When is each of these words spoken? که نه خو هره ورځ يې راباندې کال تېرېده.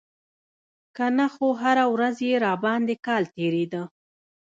که 0.95 1.05
نه 1.17 1.27
خو 1.33 1.47
هره 1.61 1.85
ورځ 1.93 2.17
يې 2.27 2.35
راباندې 2.45 2.95
کال 3.05 3.23
تېرېده. 3.35 3.83